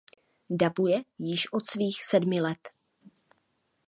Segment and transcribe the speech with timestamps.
[0.49, 2.59] Dabuje již od svých sedmi let.